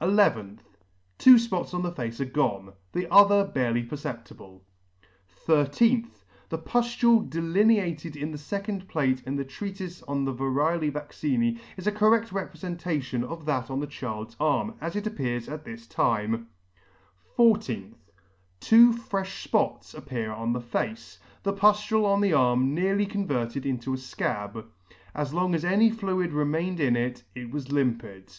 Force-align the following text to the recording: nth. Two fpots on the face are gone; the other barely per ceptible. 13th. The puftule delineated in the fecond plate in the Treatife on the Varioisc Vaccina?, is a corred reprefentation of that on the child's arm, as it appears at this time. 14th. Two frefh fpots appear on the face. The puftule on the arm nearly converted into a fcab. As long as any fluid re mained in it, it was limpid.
nth. 0.00 0.62
Two 1.18 1.34
fpots 1.34 1.74
on 1.74 1.82
the 1.82 1.90
face 1.90 2.20
are 2.20 2.24
gone; 2.24 2.72
the 2.92 3.12
other 3.12 3.44
barely 3.44 3.82
per 3.82 3.96
ceptible. 3.96 4.60
13th. 5.44 6.22
The 6.50 6.58
puftule 6.58 7.28
delineated 7.28 8.14
in 8.14 8.30
the 8.30 8.38
fecond 8.38 8.86
plate 8.86 9.24
in 9.26 9.34
the 9.34 9.44
Treatife 9.44 10.04
on 10.06 10.24
the 10.24 10.32
Varioisc 10.32 10.92
Vaccina?, 10.92 11.58
is 11.76 11.88
a 11.88 11.90
corred 11.90 12.28
reprefentation 12.32 13.24
of 13.24 13.44
that 13.46 13.70
on 13.72 13.80
the 13.80 13.88
child's 13.88 14.36
arm, 14.38 14.76
as 14.80 14.94
it 14.94 15.04
appears 15.04 15.48
at 15.48 15.64
this 15.64 15.88
time. 15.88 16.46
14th. 17.36 17.94
Two 18.60 18.92
frefh 18.92 19.48
fpots 19.48 19.96
appear 19.98 20.30
on 20.30 20.52
the 20.52 20.60
face. 20.60 21.18
The 21.42 21.52
puftule 21.54 22.04
on 22.04 22.20
the 22.20 22.32
arm 22.32 22.72
nearly 22.72 23.04
converted 23.04 23.66
into 23.66 23.92
a 23.92 23.96
fcab. 23.96 24.64
As 25.12 25.34
long 25.34 25.56
as 25.56 25.64
any 25.64 25.90
fluid 25.90 26.32
re 26.32 26.44
mained 26.44 26.78
in 26.78 26.94
it, 26.94 27.24
it 27.34 27.50
was 27.50 27.72
limpid. 27.72 28.32